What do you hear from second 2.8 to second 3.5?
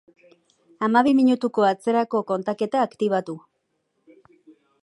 aktibatu